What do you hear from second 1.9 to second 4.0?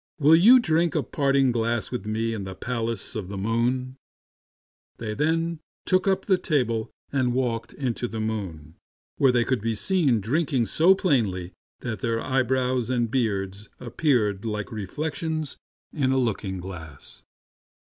with me in the palace of the moon?"